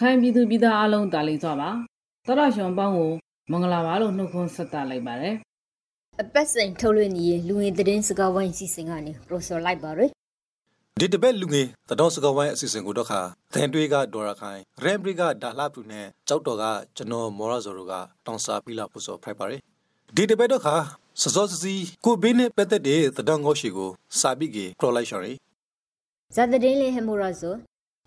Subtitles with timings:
[0.00, 1.70] ခိုင်ပြည်သူပြည်သားအလုံးတာလိစွာပါ
[2.26, 3.10] တော်ရရှင်ပေါင်းကို
[3.50, 5.34] မင်္ဂလာပါလို့နှုတ်ခွန်းဆက်တာလိုက်ပါတယ်
[6.22, 10.10] အပတ်စဉ်ထုတ်လွှင့်နေတဲ့လူငယ်သတင်းစကားဝိုင်းစီစဉ်ကနေပရိုဆိုလိုက်ပါရယ်
[11.00, 13.20] ဒီတပတ်လူငယ်သတော်စကားဝိုင်းအစီအစဉ်ကိုတော့ခါ
[13.52, 16.64] သင်တွေးကဒေါ်ရခိုင်ရမ်ဘရီကဒါလာပူနဲ့ကြောက်တော်က
[16.96, 17.94] ကျွန်တော်မော်ရဇော်တို့က
[18.26, 19.60] တောင်စာပြီးလာဖို့ဆိုဖိုက်ပါရယ်
[20.16, 20.76] ဒီတပတ်တော့ခါ
[21.22, 21.74] စစောစစီ
[22.04, 25.36] ကိုဘေးနဲ့ပတ်သက်တဲ့သတော်ငေါရှိကိုစာပြီးကေပရိုလိုက်ရှော်ရယ်
[26.34, 27.54] ဇာတ်တဲ့လေးဟမိုရာဇို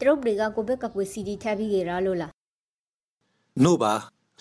[0.02, 2.32] တရုတ်တွေကကိုဘက်ကကွေစီဒီထားပြီးကြရလို့လား
[3.64, 3.94] နို့ပါ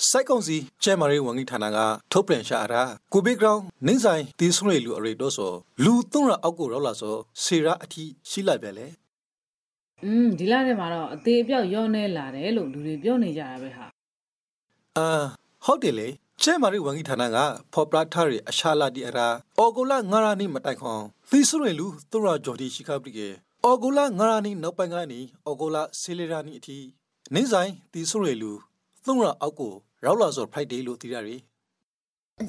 [0.08, 1.78] စိုက်ကောင်စီကျဲမာရီဝန်ကြီးဌာနက
[2.12, 2.82] ထုတ်ပြန်ရှာတာ
[3.12, 5.52] ကိုဘေးဂရောင်းနင်းဆိုင်တီးဆွေလူအရိတော့ဆို
[5.84, 8.86] လူသုံးရအောက်ကိုရောက်လာဆိုဆေရာအထီးရှိလိုက်ပြန်လေ
[10.04, 13.86] อืมဒီလာထဲမှာတော့အသေးအပြောက်ရောနေလာတယ်လို့လူတွေပြောနေကြတာပဲဟာ
[14.98, 15.08] အာ
[15.64, 16.08] ဟုတ်တယ်လေ
[16.42, 17.38] ကျဲမာရီဝန်ကြီးဌာနက
[17.72, 23.28] ဖော်ပရာထားရအရှာလာဒီအရာအော်ဂိုလာငါရာနီမတိုင်ခွန်သီဆွေလူသုံးရဂျော်ဒီရှိခပ်ပကေ
[23.68, 26.86] အော်ဂိုလာငါရာနီနောက်ပိုင်းကနေအော်ဂိုလာဆေလီရာနီအထီး
[27.34, 28.52] နင်းဆိုင်တီးဆွေလူ
[29.04, 29.72] သုံးရအောက်ကို
[30.04, 31.40] ရောက်လာဆို Friday လို့သိရတယ်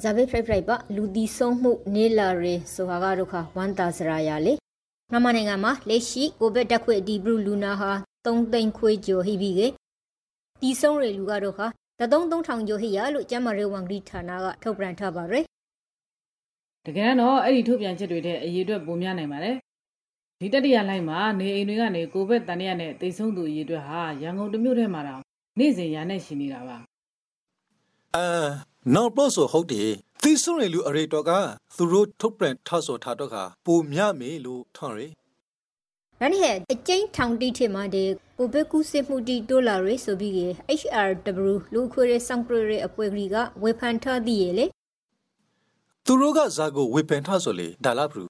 [0.02, 4.54] ဇာဘေးဖရိုက်ဖရိုက်ပါလူဒီဆုံးမှုနေလာရေဆိုဟာကဒုက္ခဝမ်တာစရာရလေ
[5.10, 7.90] မြန်မာနိုင်ငံမှာလက်ရှိကိုဗစ်တက်ခွေဒီဘရူလူနာဟာ
[8.24, 9.60] 3သိန်းခွေကျော်ဟိပြီးက
[10.60, 11.66] ဒီဆုံးရေလူကတော့ခါ
[12.00, 15.44] တသုံး3000ကျော်ဟိရလို့ကျမရေဝန်ဂရီဌာနကထုတ်ပြန်ထားပါရယ်
[16.86, 19.56] တကယ်တော့အဲ့ဒီထုတ်ပြန်ချက်တွေတဲ့အရေးအတွက်ပုံများနိုင်ပါတယ်
[20.40, 25.22] ဒီတတိယလိုက်မှာနေအိမ်တွေကနေကိုဗစ်တန်ရနဲ့တိတ်ဆုံးသူအရေးအတွက်ဟာရန်ကုန်တမြို့ထဲမှာတော့
[25.58, 26.76] နေ့စဉ်ရာနဲ့ရှိနေတာပါ
[28.16, 28.48] အာ
[28.94, 29.90] နော်ပလို့ဆိုဟုတ်တယ်
[30.22, 31.30] သီဆွန်ရလူအရေတော်က
[31.76, 35.12] သူတို့ထုတ်ပြန်ထဆော်ထားတော့ကပုံမြမေလို့ထွန်ရယ်
[36.20, 38.04] ရန်ဟဲအကျင်းထောင်တိထမှာဒီ
[38.38, 40.40] ကိုဘက်ကူစစ်မှုတီဒိုလာရေဆိုပြီးက
[40.80, 44.66] HRW လူခွေရဆောင်ပရအပွဲကလေးကဝေဖန်ထားသည်လေ
[46.06, 48.28] သူတို့ကဇာကိုဝေဖန်ထားဆိုလေဒါလာဘူး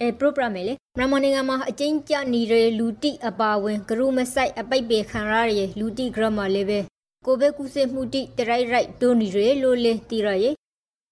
[0.00, 0.62] အဲပရိုဂရမ်လေ
[0.96, 6.78] မြန်မာနိုင်ငံမှာအကျဉ်းကျနေတဲ့လူတိအပါဝင်ဂရုမဆိုင်အပိတ်ပေခံရတဲ့လူတိဂရမလေးပဲ
[7.26, 10.54] ကိုဘဲကုစေမှုတိတရိုက်ရိုက်ဒိုနီရဲလိုလေတီရရဲ့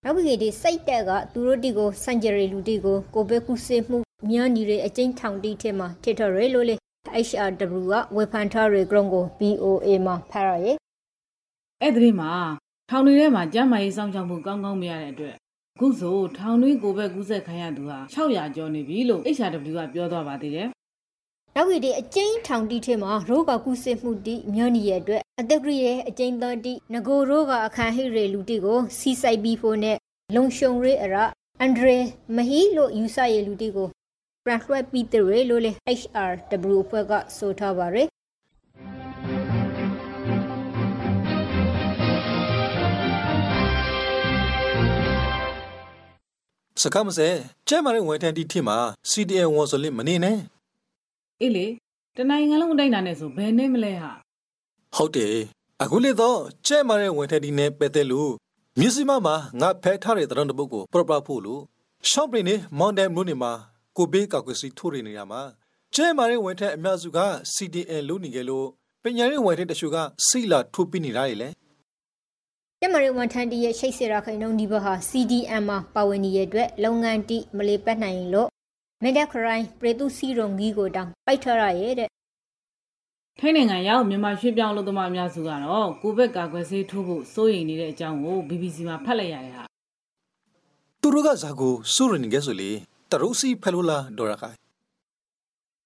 [0.04, 3.98] နောက်ပြီးဒီစိတ်တက်ကသူတို့တီကိုစန့်ကြရီလူတီကိုကိုဘဲကုစေမှု
[4.28, 6.76] မြန်နီရဲအကျဉ်းထောင်တီထဲမှာထစ်ထော်ရဲလိုလေ
[7.26, 10.76] HRW ကဝေဖန်ထားရဲဂရုံကို BOA မှာဖတ်ရရဲ့
[11.82, 12.30] အဲ့ဒီမှာ
[12.90, 15.45] ထောင်တွေထဲမှာကျမ်းမာရေးစောင့်ရှောက်မှုကောင်းကောင်းမရတဲ့အတွက်အ
[15.78, 20.68] ခုဆိုထောင်တွင်းကိုဘက်ကူးဆက်ခံရသူဟာ600ကျော်နေပြီလို့ HRW ကပြောသွားပါသေးတယ်
[21.56, 29.96] နောက်ပြီးဒီအကျဉ်းထောင်တီထဲမှာရောဂါကုစစ်မှုတီမြို့နေရအတွက်အသက်ကြီးရဲ့အကျဉ်းသားတီငကိုရောဂါအခန်းဟိရေလူတီကိုစီစိုက်ပြီးဖို့နဲ့
[30.34, 31.16] လုံရှုံရဲအရ
[31.60, 31.98] အန်ဒရေ
[32.36, 33.88] မဟီလို့ယူဆရလူတီကို
[34.44, 38.08] ပရန်လွှဲပြီးတဲ့ရေလို့လေ HRW ဖွဲ့ကဆိုထားပါရယ်
[46.80, 47.28] စကားမစဲ
[47.68, 48.76] ကျဲမာရင်ဝန်ထမ်းတီထင်မှာ
[49.10, 50.38] CDN ဝန်ဆိုလိမနေနဲ့
[51.40, 51.66] အေးလေ
[52.16, 54.10] တနိုင်ငံလုံးအတိုင်းတာနဲ့ဆိုဘယ်နဲ့မလဲဟာ
[54.96, 55.36] ဟုတ်တယ်
[55.82, 58.32] အခုလေတော့ကျဲမာတဲ့ဝင်ထက်ဒီနဲ့ပဲတဲ့လို့
[58.78, 61.62] မြစ်စီမမှာငါဖဲထားတဲ့တရံတပုတ်ကိုပရပဖို့လို့
[62.10, 63.52] ရှော့ပရင်နေမောင်ဒန်မြို့နေမှာ
[63.96, 65.40] ကိုဘေးကောက်ကွစီထိုးနေရမှာ
[65.94, 67.18] ကျဲမာတဲ့ဝင်ထက်အများစုက
[67.54, 68.66] CDN လို့နေကြလို့
[69.02, 71.65] ပညာရေးဝင်ထက်တချို့ကစီလာထိုးပြနေတာလေကျ
[72.94, 78.48] မရီဝန်ထန်တီရဲ့ရှိတ်စရာခိုင်နှုန်းဒီဘဟာ CDM မှာပါဝင်နေတဲ့အတွက်လုပ်ငန်းတိမလေးပတ်နိုင်လို့
[79.02, 82.08] မေဒက်ခရိုင်းပရေတုစီရုံကြီးကိုတောင်ပိုက်ထရရဲ့တဲ့
[83.40, 89.64] ထိုင်းနိုင်ငံရောက်မြန်မာရွှေ့ပြောင်းလူသမားအများစုကတော့ကိုဗစ်ကာကွယ်ဆေးထိုးဖို့စိုးရိမ်နေတဲ့အကြောင်းကို BBC မှာဖတ်လိုက်ရတယ်ဟာ
[91.02, 92.70] သူတို့ကဇာကိုစိုးရိမ်နေကြဆိုလေ
[93.10, 94.56] တရုစီဖဲလို့လားဒေါ်ရခိုင်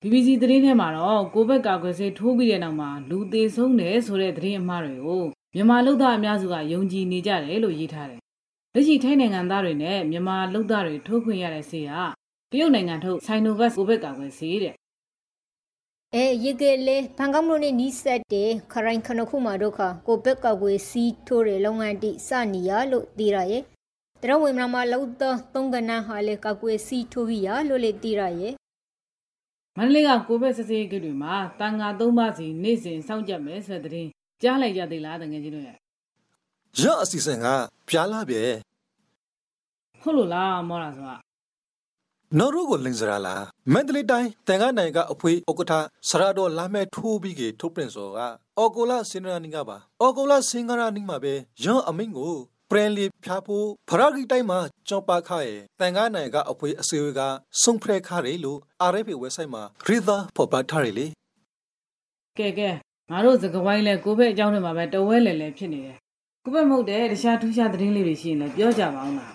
[0.03, 5.25] BBC သတင်းထဲမှာတော့ကိုဗစ်ကာကွယ်ဆေးထိုးပြီးတဲ့နောက်မှာလူသေးဆုံးတယ်ဆိုတဲ့သတင်းအမှားတွေကို
[5.55, 8.21] မြန်မာလူသားအများစုကယုံကြည်နေကြတယ်လို့ရေးထားတယ်။
[8.75, 11.93] လက်ရှိထိုင်းနိုင်ငံသားတွေနဲ့မြန်မာလူသားတွေထိုးခွင့်ရတဲ့ဆေးက
[12.51, 14.75] တရုတ်နိုင်ငံထုတ် Sinovac ကိုဗစ်ကာကွယ်ဆေးတဲ့
[16.15, 23.63] အဲရေကလေးဘန်ကောက်မြို့နေနီးစက်တဲ့ခရိုင်ခနခုမာတို့ခကိုဘက်ကောက်ွေစီထိုးတဲ့လုပ်ငန်းတိစနီယာလို့သိရရဲ့
[24.23, 28.55] တရဝေမနာမလောက်တော့သုံးကနန်းဟာလေကောက်ွေစီထိုးပြီးရလို့လေသိရရဲ့
[29.77, 34.11] မန္တလေးကကိုဘက်စစေးကိတွေမှာတန်ငါသုံးပါးစီနေ့စဉ်စောင့်ကြပ်မယ်ဆိုတဲ့သတင်း
[34.43, 35.77] ကြားလိုက်ကြသေးလားတကယ်ကြီးတို့ရဲ့
[36.81, 37.47] ရအစီအစဉ်က
[37.89, 38.43] ပြားလာပြေ
[40.03, 41.17] ဟုတ်လို့လားမောတာဆိုတာ
[42.39, 43.35] နော်ရုကိုလင်စရာလာ
[43.73, 45.73] မန္တလေးတိုင်းတန်ခါနိုင်ကအဖွေဥက္ကဋ္ဌ
[46.09, 48.19] စရာတော်လာမဲထိုးပြီးကထုတ်ပြန်စောက
[48.59, 51.35] အော်ကိုလာစင်နာနီကပါအော်ကိုလာစင်္ဂရာနီမှာပဲ
[51.65, 52.35] ရောအမိန်ကို
[52.71, 54.59] ပရန်လီဖြာဖို့ဖရာဂီတိုင်းမှာ
[54.89, 57.21] ကြောပါခရဲ့တန်ခါနိုင်ကအဖွေအစီအဝေးက
[57.63, 58.59] စုံဖရဲခရဲလို့
[58.91, 61.07] RFA website မှာ River ဖော်ပြထားရလေ
[62.39, 62.71] ကဲကဲ
[63.13, 65.97] ငါတို့စကဝိုင်းလဲကိုဘက်အကြောင်းတွေမှာပဲတဝဲလဲလဲဖြစ်နေတယ်
[66.45, 69.33] ကိုဘက်မဟုတ်တဲ့တခြားထူးခြားသတင်းလေးတွေရှိရင်လည်းပြောကြပါအောင်လား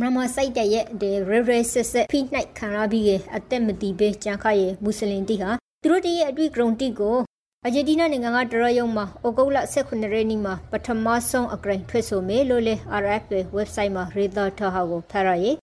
[0.00, 1.14] မမစိုက်တဲ့ရဲ့ဒီရ
[1.48, 5.50] ရစစ်စစ်ဖိနှိုက်ခံရပြီးအသက်မတီးပဲကြံခရဲ့မွတ်စလင်တီဟာ
[5.82, 7.16] သူတို့တရဲ့အတွေ့ဂရုံတီကို
[7.64, 15.56] အာဂျင်တီးနားနိုင်ငံကဒရယုံမှာဩဂုတ်လ18ရက်နေ့မှာပထမဆုံးအကရင်ထွက်ဆိုမယ်လို့လေ RFA website မှာရေးသားထားဟာကိုဖတ်ရရဲ့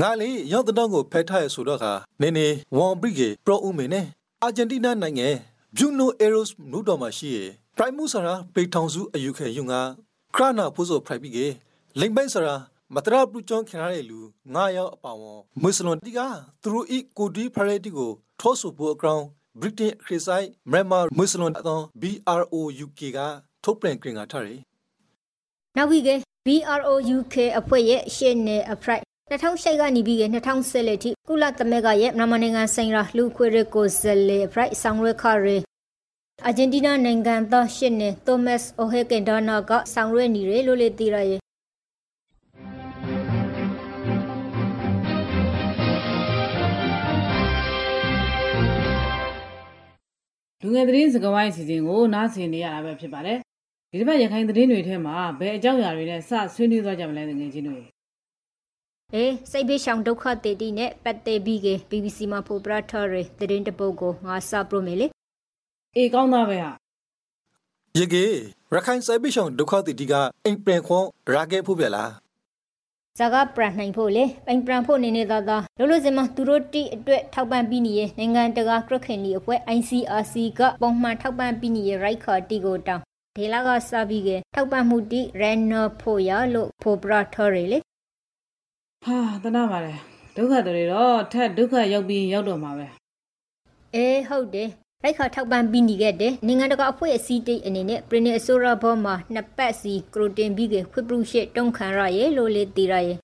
[0.00, 1.84] ငါလေရောက်တဲ့ကိုဖက်ထားရဆိုတော့က
[2.20, 4.06] နင်းနေဝွန်ဘရီဂေပရိုဦးမင်းနဲ့
[4.42, 5.28] အာဂျင်တီးနားနိုင်ငံ
[5.76, 7.38] ဘျူနိုအေရိုစ်နူတော်မှာရှိရ
[7.76, 9.74] ပရိုင်မူဆရာပေထောင်စုအယူခဲယုံက
[10.34, 11.46] ခရနာဖိုးဆိုဖရိုက်ပြီးကေ
[12.00, 12.54] လိမ်ပိုင်ဆရာ
[12.94, 14.20] မတရပလူချောင်းခင်ရတဲ့လူ
[14.54, 16.20] 9ယောက်အပါဝန်မွတ်စလွန်တီက
[16.62, 19.22] သူတို့ဤကိုဒီဖရက်တီကိုထောဆူဖို့အကောင်
[19.60, 23.18] ဗြိတိန်ခရစ်ဆိုင်မြန်မာမွတ်စလွန်အသော BROUK က
[23.64, 24.58] ထုတ်ပြန်ကြင်ကထားတယ်
[25.76, 26.10] နောက်ပြီးက
[26.46, 35.65] BROUK အဖွဲ့ရဲ့ရှေ့နေအဖရိုက်2008ကနေပြီး2010လက်ထိကုလသမဂ္ဂရဲ့မြန်မာနိုင်ငံဆိုင်ရာလူခွေရကိုဇယ်လေဖရိုက်ဆောင်ရွက်ခရ
[36.44, 41.40] အာဂျင်တီးနားနိုင်ငံသားရှစ်နေသောမတ်အိုဟေကင်ဒါနာကဆောင်ရွက်နေတယ်လို့လေသိရရဲ့
[50.62, 53.38] လူငယ်သတင်းစကားဝိုင်းအစီအစဉ်ကိုနားဆင်နေရတာပဲဖြစ်ပါတယ်
[53.90, 57.78] ဒီတစ်ပတ်ရခိုင်သတင်းတွေထဲမှာဘယ်အကြောင်းအရာတွေနဲ့စဆွေးနွေးသွားကြမလဲငွေချင်းတွေ
[59.14, 65.08] အေးစိတ်ဘေးရှောင်ဒုက္ခတေတီနဲ့ပတ်သက်ပြီးက BBC မှာဖော်ပြထားတဲ့သတင်းတပုတ်ကိုငါစပရိုမေလေ
[65.96, 66.70] အေးကောင်းသားပဲဟာ
[67.98, 68.24] ရေကေ
[68.74, 70.14] ရခိုင်စိတ်ဘေးရှောင်ဒုက္ခတေတီက
[70.44, 71.04] အိမ်ပြန်ခွန်
[71.34, 72.10] ရာကေဖို့ပြလား
[73.18, 83.02] ဇာကပရနိုင်ဖို့လေပိုင်ပရန်ဖို့နေနေသားသားလို့လို့စမသူတို့တိအတွက်ထောက်ပံ့ပြီးနေရဲ့နိုင်ငံတကာကရခင်ဒီအဖွဲ့ ICRC ကပုံမှန်ထောက်ပံ့ပြီးနေရဲ့ right ခါတီကိုတောင်း
[83.36, 87.78] ဒေလာကစပြီးကထောက်ပံ့မှုတိ Renner ဖို့ရလို့ဖို့ပရထော်ရလေ
[89.04, 89.94] ဟာတနာပါလေ
[90.36, 92.86] ဒုက္ခတွေတော့ထက်ဒုက္ခရောက်ပြီးရောက်တော့မှာပဲ
[93.94, 94.70] အေးဟုတ်တယ်
[95.04, 103.18] လိုက်ခါထောက်ပံ့ပြီးနေခဲ့တဲ့နိုင်ငံတကာအဖွဲ့အစည်းတိတ်အနေနဲ့ပရင်းအဆိုရာဘောမှာနှစ်ပတ်စီကရိုတင်ပြီးကခွေပရုရှစ်တုံးခံရရဲ့လို့လေတည်ရရဲ့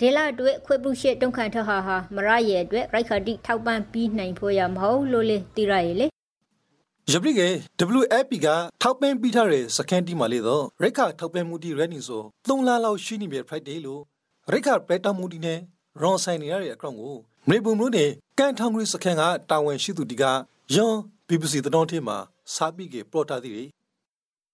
[0.00, 6.06] ဒေလာအတွက်ခွေပရုရှစ်တုံးခံထဟာဟာမရရဲ့အတွက်ရိုက်ခါတိထောက်ပံ့ပြီးနိုင်ဖို့ရမဟုတ်လို့လေတည်ရရဲ့လေ
[7.12, 7.48] ယပရိကေ
[7.98, 8.48] WFP က
[8.82, 14.02] ထောက်ပံ့ပြီးထားတဲ့စကန်တီမှာလေတော့ရိတ်ခါထောက်ပံ့မှုတီရန်နီဆို3လလောက်ရှိနေပြီ Friday လို့
[14.50, 15.58] ရိတ်ခါပလက်တာမှုတီနဲ့
[16.00, 17.16] ရွန်ဆိုင်နေရတဲ့အကောင့်ကို
[17.48, 20.24] မေဘုံမျိုးနဲ့ကန်ထောင်ဂရီစကန်ကတာဝန်ရှိသူတီက
[20.74, 20.94] ယွန်
[21.28, 22.16] BBC တတော်ထဲမှာ
[22.54, 23.64] စားပြီးကပလော့တာသည်တွေ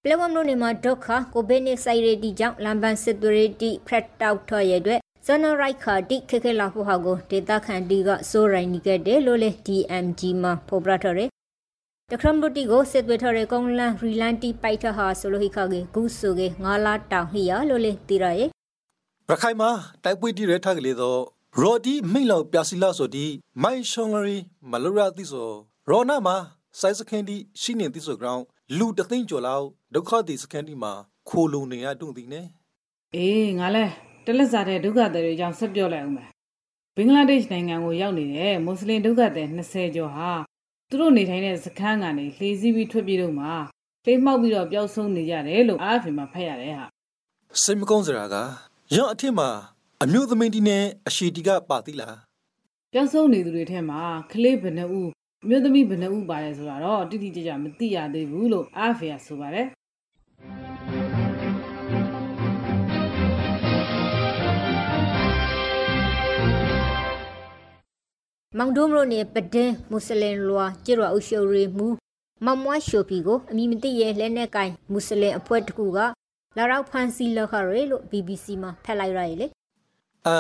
[0.03, 11.29] ပလဝမ်လို့နေမှာဒုက္ခကိုဗစ်နဲ့ဆိုင်ရတီကြောင့်လမ်ဘန်စစ်သွေးတီဖရက်တောက်ထော်ရဲ့အတွက်ဇန်နရိုက်ခါတိခက်ခဲလာဖို့ဟာကိုဒေတာခန်တီကစိုးရိုင်းနေခဲ့တယ်လို့လေ DMG မှာဖော်ပြထားတယ်
[12.11, 18.49] တခရမ်ဒိုတီကိုစစ်သွေးထော်ရဲ့ကုန်းလန်ရီလန်တီပိုက်ထဟာဆိုလိုဟိခါကေဂူဆိုကေငါလာတောင်ဟီယာလို့လေတီရရဲ့
[19.29, 19.71] ရခိုင်မှာ
[20.05, 21.21] တိုက်ပွဲတီရဲထားကလေးတော့
[21.61, 23.27] ရော်ဒီမိတ်လောက်ပြစီလာဆိုဒီ
[23.63, 24.37] မိုင်ရှောင်းလရီ
[24.71, 25.51] မလိုရာတိဆို
[25.91, 26.37] ရောနာမှာ
[26.81, 28.43] စိုက်စခန်ဒီရှိနေတိဆိုကောင်
[28.79, 30.93] လူတသိန်းကျော်လောက်ဒုက္ခတိစခန်ဒီမှာ
[31.29, 32.43] ခိုလုံနေရတုံတင်နေ
[33.17, 33.85] အေးငါလဲ
[34.25, 36.29] တလက်စားတဲ့ဒုက္ခတွေအကြောင်းဆက်ပြောလိုက်အောင်မယ်
[36.97, 40.31] ဘင်္ဂလားဒေ့ရှ်နိုင်ငံကိုရောက်နေတဲ့မွတ်စလင်ဒုက္ခသည်20ကျော်ဟာ
[40.89, 43.47] သူတို့နေထိုင်တဲ့စခန်းကနေလှေစီးပြီးထွက်ပြေးတော့မှ
[44.05, 46.87] လှေမှောက်ပြီးတော့ပျောက်ဆုံးနေကြတယ်လို့အားဖြင့်မှဖတ်ရတယ်ဟာ
[47.63, 48.37] စိတ်မကောင်းစရာက
[48.97, 49.49] ရော့အထက်မှာ
[50.03, 52.17] အမျိုးသမီးတီနဲ့အရှိတီကပါသီလား
[52.93, 54.01] ပျောက်ဆုံးနေသူတွေထဲမှာ
[54.33, 55.11] ကလေးဘယ်နှဦး
[55.49, 59.67] အမျိုးသမီးဘယ်နှဦးပါတယ်ဆိုတာတော့တိတိကျကျမသိရသေးဘူးလို့အားဖေကဆိုပါတယ်
[68.59, 71.87] မောင်ဒိုမရိုနေပဒင်းမွတ်စလင်လွာကျရအုပ်ရှုပ်ရီမူ
[72.45, 75.99] မမွားရှိုပီကိုအမိမသိရဲ့လက်နဲ့ကိုင်မွတ်စလင်အဖွဲ့တစ်ခုက
[76.57, 79.47] လာရောက်ဖန်စီလခရဲလို့ BBC မှာဖက်လိုက်ရရဲ့လေ
[80.27, 80.37] အာ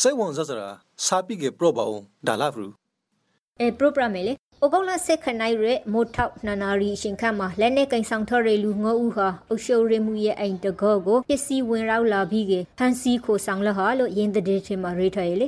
[0.00, 0.68] စေဝန်ဇဇရာ
[1.04, 2.68] စာပိကေပရောပါအောင်ဒါလာဖရူ
[3.60, 15.46] အဲပရိုဂရမ်လေအိုကောလာဆက်ခနိုင်ရဲမိုထောက်နာနာရီရှင်ခတ်မှာလက်နဲ့ကင်ဆောင်ထော်ရလူငေါဦးဟာအုပ်ရှုပ်ရမှုရဲ့အိမ်တကောကိုပစ္စည်းဝင်ရောက်လာပြီးကဖန်စီခိုဆောင်လဟာလို့ရင်းတဲ့ထဲမှာရေးထားရလေ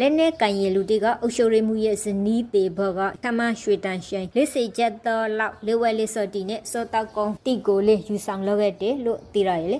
[0.00, 9.78] လက်နဲ့ကင်ရလူတီကအုပ်ရှုပ်ရမှုရဲ့ဇနီးပေဘောကထမရွှေတန်ရှိန်လက်စေချက်တော်လောက်လေဝဲလေးစော်တီနဲ့စောတောက်ကုန်းတီကိုလေးယူဆောင်လောက်ခဲ့တယ်လို့သိရရလေ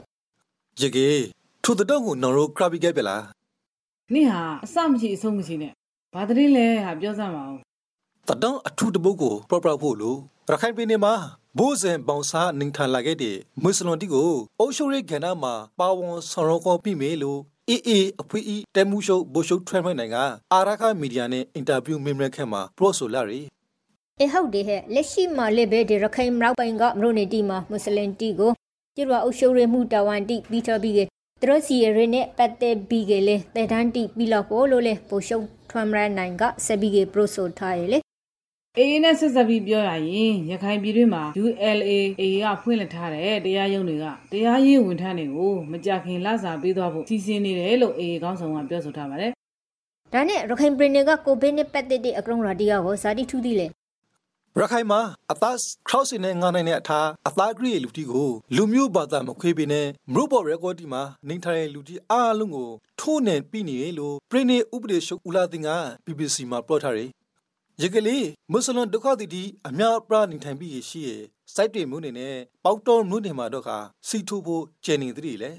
[0.81, 1.09] ရကေ
[1.65, 3.23] ထို့တော့ကိုနော်ရိုခရဘီကဲပြလား
[4.13, 5.73] နင့်ဟာအစမရှိအဆုံးမရှိနဲ့
[6.15, 7.66] ဘာတည်းလဲဟာပြောစမ်းပါဦး
[8.29, 10.19] တဒံအထူးတပုတ်ကိုပရပရဖို့လို့
[10.49, 11.15] ရခိုင်ပြည်နယ်မှာ
[11.59, 14.31] ဘိုးစင်ပေါင်စားနင်းထန်လာခဲ့တဲ့မွတ်စလွန်တီကို
[14.61, 20.17] အုပ်ချုပ်ရေးကဏ္ဍမှာပါဝန်ဆောင်ရောကောပြီးမေလို့အေးအေးအဖွေးဤတဲမှုရှုပ်ဘိုရှုပ်ထွဲမိုင်းနိုင်က
[20.53, 23.41] အာရခမီဒီယာနဲ့အင်တာဗျူးမေးမြန်းခက်မှာပရော့ဆိုလာရီ
[24.23, 28.53] အဟုတ်တယ်ဟဲ့လက်ရှိမှာလေဘဲဒီရခိုင်မြောက်ပိုင်းကမရိုနေတီမှာမွတ်စလင်တီကို
[28.97, 31.01] ကျရအုပ်ချုပ်ရေးမှုတာဝန်တီပြီးတော်ပြီးက
[31.41, 37.99] သူတို့စီရင်းနဲ့ပတ်သက်ပြီးကလေတဲ့တန်းတီပြီးတော့ပို့လို့လေဘိုရှုပ်ထွမ်းရနိုင်ကဆက်ပြီးကပရိုဆိုထားရလေ
[38.79, 41.91] အေးနဲ့ဆက်ဆက်ပြီးပြောရရင်ရခိုင်ပြည်တွင်းမှာ ULA
[42.45, 49.31] ကဖွင့်လှစ်ထားတဲ့တရားရုံးတွေကတရားရေးဝန်ထမ်းတွေကိုမကြခင်လစာပေးသွားဖို့စီစဉ်နေတယ်လို့အေးကောင်းဆောင်ကပြောဆိုထားပါတယ်။
[50.13, 53.67] ဒါနဲ့ရခိုင်ပြည်နယ်ကကိုဗစ်နဲ့ပတ်သက်တဲ့အကရုံရာတီယာကိုဇာတိထူးသီးလေ
[54.61, 55.01] ရခိုင်မှာ
[55.33, 55.57] အသား
[55.89, 65.71] ခရော့စင်နဲ့ငါနိုင်တဲ့အထားအသားဂရိလူတီကိုလူမျိုးဘာသာမခွေးပေးနဲ့မရုဘော်ရက်ကော်တီမှာနေထိုင်တဲ့လူတီအားလုံးကိုထိုးနှံပြီးနေတယ်လို့ပြည်နေဥပဒေချုပ်ဦးလာတင်က
[66.07, 67.11] BBC မှာပြောထားတယ်။
[67.83, 71.23] ရကလေးမွတ်စလင်ဒုက္ခသည်တီအများပြနေထိုင်ပြီးရှိရဲ့
[71.55, 73.71] စိုက်တွေမျိုးနေနဲ့ပေါက်တော်မျိုးနေမှာတော့က
[74.09, 75.51] စီထိုးဖို့ကျန်နေသေးတယ်လေ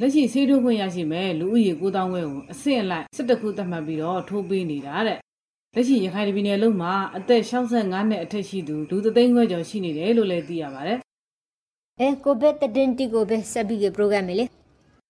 [0.00, 5.18] လက်ရှိဆေးထိုးခွင့်ရရှိမဲ့လူဦးရေ9000ဝန်းကိုအဆင့်အလိုက်17ခုသတ်မှတ်ပြီးတော့ထိုးပေးနေတာတဲ့
[5.74, 10.98] လက်ရှိရခိုင်ပြည်နယ်လုံးမှာအသက်65နှစ်အထက်ရှိသူလူသသိန်းခွဲကျော်ရှိနေတယ်လို့လည်းသိရပါတယ်
[12.00, 14.38] အဲကိုဗစ်တဒင်တီကိုပဲဆက်ပြီးကပရိုဂရမ်လေး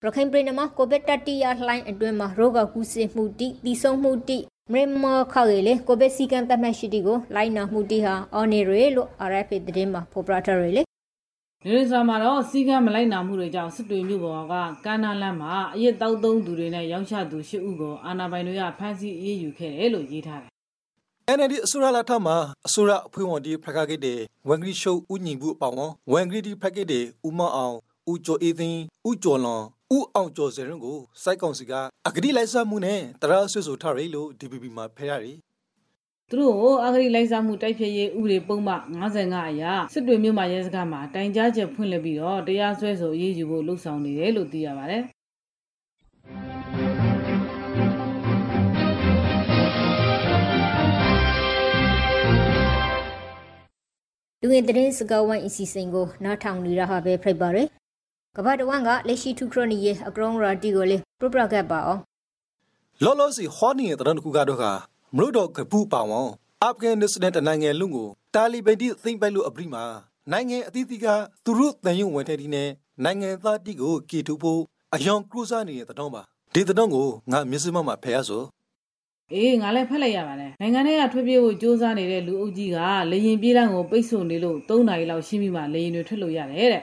[0.03, 4.37] ရခိုင်ပြည်နယ်မှာကိုဗစ်တတိယလှိုင်းအတွင်းမှာရောဂါကူးစက်မှုတိတည်ဆုံမှုတိ
[4.73, 10.83] မရမခောက်ရလေကိုဗစ်စီကံတတ်မှတ်ရှိတီကိုလိုင်းနာမှုတိဟာအော်နေရလို့ RFA သတင်းမှာဖော်ပြထားရလေ
[11.65, 14.53] နေရစာမှာတော့စီကံမလိုက်နာမှုတွေကြောင့်စစ်တွေမြို့ပေါ်က
[14.85, 20.49] ကမ်းနားလမ်းမှာအရက်တောက်သုံးသူတွေနဲ့ရောင်းချသူ၈ဦးကိုအာဏာပိုင်တွေကဖမ်းဆီးအေးအေးယူခဲ့တယ်လို့ရေးထားတယ်
[21.37, 22.35] NLD အစိုးရလက်ထက်မှာ
[22.67, 25.77] အစိုးရအဖွဲ့ဝင်ဒီဖက်ကကိတဲ့ဝန်ဂရီရှုပ်ဦးညီဘူးအပေါင်း
[26.11, 27.75] ဝန်ဂရီဒီဖက်ကကိတဲ့ဦးမအောင်
[28.11, 29.63] ဦးကျော်အေးသိန်းဦးကျော်လွန်
[29.95, 31.73] ဦးအောင်ကျော်စရင်ကိုစိုက်ကောင်စီက
[32.07, 35.37] အဂတိလိုက်စားမှုနဲ့တရားဆွေးဆိုထားရလို့ DPP မှာဖဲရတယ်
[36.29, 38.75] သူတို့ကိုအာဂရိလိုက်စားမှုတိုက်ဖျက်ရေးဥပဒေပုံမှ
[39.11, 45.03] 55အရာစစ်တွေမြို့မှာရဲစခန်းမှာတိုင်ကြားချက်ဖွင့်လှစ်ပြီးတော့တရားစွဲဆိုအေးအေးယူဖို့လှုံ့ဆော်နေတယ်လို့သိရပါတယ်။
[54.41, 57.67] လူငယ်သတင်းစကားဝိုင်းအစီအစဉ်ကိုနားထောင်နေရဟာပဲဖိတ်ပါရယ်
[58.37, 62.01] ကမ္ဘာတဝန်းကလက်ရှိထုခရနီရဲ့အကရောင်းရာတီကိုလေပြပရကပ်ပါအောင်
[63.03, 64.65] လောလောစီဟောနေတဲ့တရန်တခုကတော့က
[65.15, 66.25] မလို့တော့ကပူပါဝေါ
[66.63, 69.83] အာဖဂန်နစ္စတန်တနိုင်ငံလုံးကိုတာလီဘန်တီသိမ့်ပိုက်လို့အပရိမှာ
[70.31, 71.07] နိုင်ငံအသီးသီးက
[71.45, 72.69] သူတို့တန်ယုံဝင်တဲ့ဒီနဲ့
[73.03, 74.61] နိုင်ငံသားတိကိုကီထူဖို့
[74.95, 76.21] အယောင်ကရုစားနေတဲ့တောင်းပါ
[76.53, 78.43] ဒီတောင်းကိုငါမျက်စိမှမှာဖယ်ရဆို
[79.33, 82.77] အေးငါလည်းဖက်လိုက်ရပါတယ်နိုင်ငံထဲကထွက်ပြေးဖို့စ조사နေတဲ့လူအုပ်ကြီးက
[83.11, 86.81] လေရင်ပြေးလမ်းကိုပိတ်ဆို့နေလို့3နာရီလောက်ရှိပြီးမှလေရင်တွေထွက်လို့ရတယ်တဲ့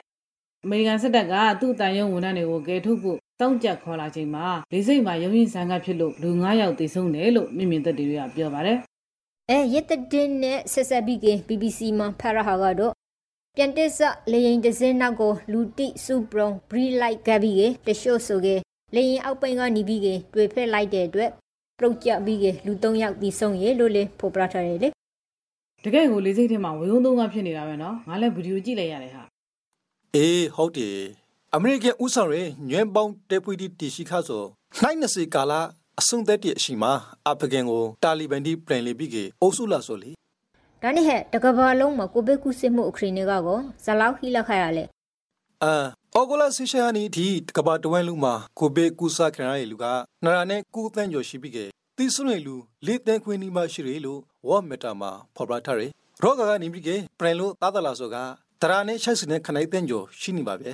[0.65, 8.77] အမေရိကန်စစ်တပ်ကသူ့တန်ရုံဝန်ထမ်းတွေကိုကယ်ထုတ်ဖို့တောင်းကြပ်ခေါ်လာချိန်မှာလေးစိတ်မှာရုံရင်ဆန်ကဖြစ်လို့လူ9ယောက်သေဆုံးတယ်လို့မြင့်မြင့်သက်တွေကပြောပါတယ်။
[9.49, 12.93] အဲရစ်တဒင်းနဲ့ဆက်ဆက်ပြီးက BBC မှာဖရဟာကတော့
[13.55, 13.99] ပြန်တက်ဆ
[14.31, 18.47] လေရင်တစင်းနောက်ကိုလူတိစုပရုံဘရီလိုက်ကပ်ပြီးကတရှို့ဆိုက
[18.95, 21.29] လေရင်အောက်ပိုင်းကနေပြီးကတွေ့ဖက်လိုက်တဲ့အတွက်
[21.79, 24.89] ပရုတ်ကြပြီးကလူ3ယောက်သေဆုံးရေလို့လေဖော်ပြထားတယ်လေ။
[25.83, 29.23] တကယ်ကိုလေးစိတ်ထဲမှာဝေယုံသုံးကဖြစ်နေတာပဲနော်။ငါလည်းဗီဒီယိုကြည့်လိုက်ရတယ်ဟာ
[30.15, 30.99] အေးဟုတ်တယ်
[31.55, 34.43] အမေရိကန်ဥဆောင်ရဲညွန့်ပေါင်းတေပွီတီတီရှိခါဆို
[34.81, 35.61] နိုင်နစီကာလာ
[35.99, 36.91] အဆုံသက်တည်းအရှိမှာ
[37.27, 40.11] အာဖဂန်ကိုတာလီဘန်တီပြန်လေပြီးကအုပ်စုလာဆိုလေ
[40.81, 44.83] ဒါနဲ့ဟဲ့တကဘာလုံးမှာကိုဗစ်ကူးစက်မှုအခရီးနေကကောဇလောက်ဟီလက်ခရလဲ
[45.63, 45.73] အာ
[46.15, 49.85] အော်ဂိုလာဆီရှာနီဒီကဘာတဝဲလူမှာကိုဘေကူစာခရရလူက
[50.25, 51.57] နရာနဲ့ကူတန်းကျော်ရှိပြီးက
[51.97, 56.89] တီဆွနေလူလေးတန်းခွင်းနီမရှိရလို့ဝေါ်မီတာမှာဖော်ပြထားတယ်ရောဂါကနေပြီးက
[57.19, 58.17] ပြန်လို့တာတလာဆိုက
[58.63, 60.69] တရာနဲ့ရှိုက်စနဲ့ခနိုင်တန်းကျော်ရှိနေပါဗျ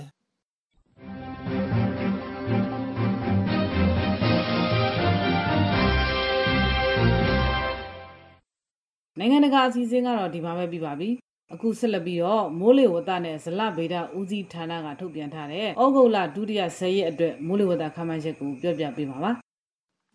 [9.20, 11.10] နိုင်ငံတကာအစည်းအဝေးကတော့ဒီမှာပဲပြီးပါပြီ
[11.54, 19.32] အခုဆက်လက်ပြီးတော့မိုးလေဝသနဲ့ဇလဗေဒဦးစီးဌာနကထုတ်ပြန်ထားတဲ့ဩဂုတ်လဒုတိယ10ရက်အတွက်မိုးလေဝသခန့်မှန်းချက်ကိုပြောပြပေးပါပါ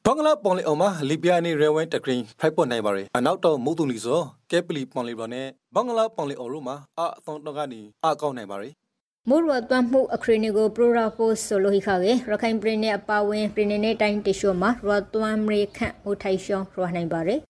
[0.06, 8.72] ဘင်္ဂလားပေါ်လေအောင်မှာလီဘီယာနေရဲဝဲတကရင်ဖိုက်ပေါ်နိုင်ပါရယ်အနောက်တော့မုတ်တုံလီဆိုကဲပလီပေါ်လေပေါ်နဲ့ဘင်္ဂလားပေါ်လေအောင်ရိုမှာအအသောတော့ကနေအကောက်နိုင်ပါရယ်
[9.28, 17.40] မိုးရသွမ်းမှုအခရီးနေကိုပရိုရာပိုဆိုလိုဟိခါကေရခိုင်ပြည်နယ်အပါဝင်ပြည်နယ်နဲ့တိုင်းတရှိုမှာရသွမ်းမရေခန့်ဟိုထိုင်ရှောင်းရနိုင်ပါရယ်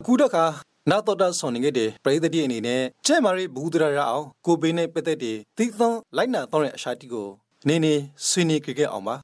[0.00, 0.44] အခုတော့ခါ
[0.89, 7.27] နာတော်တာဆွန်နေခဲ့တဲ့ပရိသတ်တွေအနေနဲ့ကျဲမာရီဘူးဒရာရအောင်ကိုဘေးနဲ့ပတ်သက်တဲ့သီးသွန်းလိုက်နာတော့တဲ့အရှာတီကို
[7.67, 7.93] နေနေ
[8.27, 9.15] ဆွေးနွေးကြခဲ့အောင်ပါ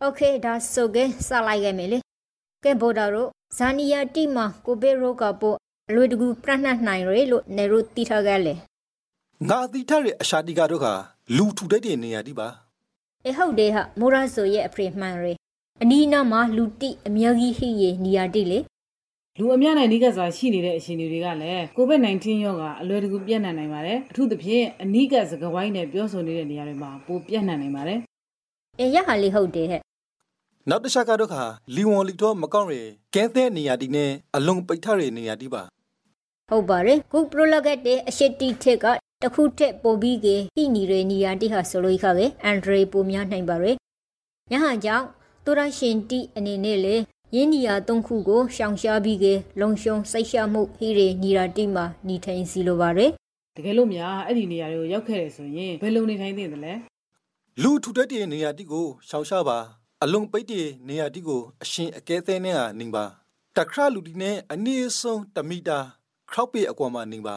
[0.00, 1.98] โอเคဒါဆိုကေစလိုက်ခဲ့မယ်လေ
[2.64, 3.26] ကဲဘော်ဒါရို
[3.58, 5.54] ဇာနီယာတီမှာကိုဘေရိုကပို
[5.88, 8.54] အလွေတကူပြနှတ်နိုင်ရလို့နေရိုတီထားခဲ့လေ
[9.48, 10.92] ငါသီထားတဲ့အရှာတီကတော့ခါ
[11.36, 12.48] လူထူတဲ့တဲ့နေရာဒီပါ
[13.26, 15.24] အေဟုတ်တယ်ဟာမိုရာဆိုရဲ့အဖရိမှန်ရ
[15.82, 18.58] အနီးနားမှာလူတိအများကြီးဟိရေနီယာတိလေ
[19.41, 27.99] လူအများနဲ့နှိကပ်စွာရှိနေတဲ့အခြေအနေတွေကလည်း COVID-19 ရောဂါအလွယ်တကူပြန့်နှံ့နိုင်ပါတယ်အထူးသဖြင့်အနိကစကဝိုင်းနဲ့ပြောဆိုနေတဲ့နေရာတွေမှာပိုပြန့်နှံ့နိုင်ပါတယ်
[28.79, 29.81] အေရဟာလေးဟုတ်တယ်ဟဲ့
[30.69, 31.43] နောက်တစ်ချက်ကတော့ခါ
[31.75, 35.63] လီဝွန်လီတော့မကောင်းရယ်ကဲတဲ့နေရာဒီနဲ့အလုံးပိတ်ထားတဲ့နေရာဒီပါ
[36.49, 38.85] ဟုတ်ပါတယ်ခုပရိုလဂက်တဲ့အရှိတီထက်က
[39.23, 43.75] တခုထက်ပိုပြီးကေဟိနီရနီယာတိဟာဆိုလိုခါကေအန်ဒရေပိုများနိုင်ပါရယ်
[44.51, 45.05] ညဟာကြောင့်
[45.45, 46.95] သူရရှင်တီအနေနဲ့လေ
[47.35, 53.11] ယင်းနီယာသုံးခုကိုရှောင်ရှားပြီးကေလုံရှုံစိတ်ရှာမှုဟိရေနီယာတိမှာညီထိုင်စီလိုပါရယ်
[53.57, 56.73] တကယ်လို့များအဲ့ဒီနေရာတွေကိုရောက်ခဲ့တယ်ဆိုရင်ဘယ်လိုနေထိုင်သင့်သလဲ
[57.61, 59.57] လူထူတက်တဲ့နေရာတိကိုရှောင်ရှားပါ
[60.03, 63.05] အလုံးပိတ်တဲ့နေရာတိကိုအရှင်အကဲသေးနဲ့ဟာနင်းပါ
[63.57, 65.79] တခရလူဒီနဲ့အနည်းဆုံး1မီတာ
[66.31, 67.35] ခောက်ပေအကွာမှာနင်းပါ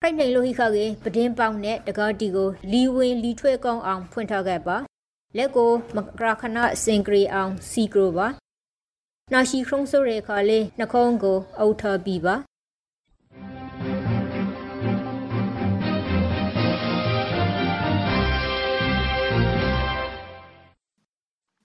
[0.00, 4.76] ဖိုက်နိုင်လို့ဟိခကေပဒင်းပေါင်းနဲ့တကားတီကိုလီဝင်လီထွဲကောင်းအောင်ဖွင့်ထားခဲ့ပါ
[5.36, 8.28] လက်ကိုမကရခဏစင်ကရီအောင်စီကရိုပါ
[9.32, 12.34] နာရှိခရုံးဆိုရဲခါလေးနှခုံးကိုအုတ်ထပြီးပါ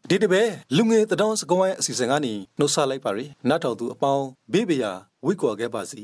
[0.09, 0.41] ဒီတပဲ
[0.75, 4.91] လူငယ်တတော်စကွိုင်းအစီအစဉ်ကနေနှုတ်ဆက်လိုက်ပါရယ်နောက်တော်သူအပေါင်းဘေးဘရာ
[5.25, 6.03] ဝိကွာခဲ့ပါစီ